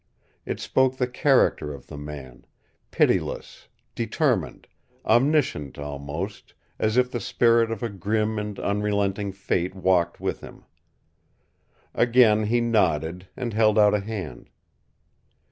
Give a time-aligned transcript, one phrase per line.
[0.47, 2.47] It spoke the character of the man,
[2.89, 4.65] pitiless, determined,
[5.05, 10.65] omniscient almost, as if the spirit of a grim and unrelenting fate walked with him.
[11.93, 14.49] Again he nodded, and held out a hand.